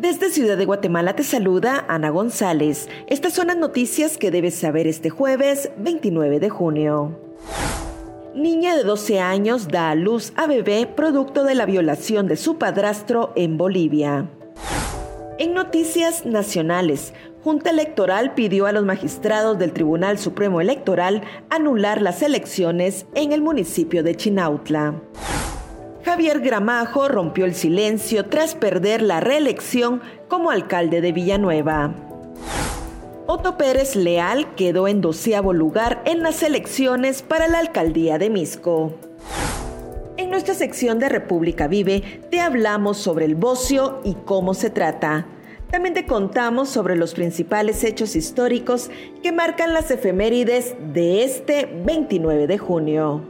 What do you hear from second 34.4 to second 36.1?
quedó en doceavo lugar